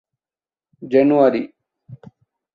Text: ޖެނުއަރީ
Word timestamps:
ޖެނުއަރީ 0.91 1.43